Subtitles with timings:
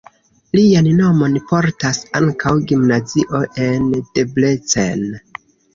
[0.59, 5.11] Lian nomon portas ankaŭ gimnazio en Debrecen.